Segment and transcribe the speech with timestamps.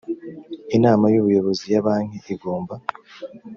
[0.77, 2.75] inama y ubuyobozi ya banki igomba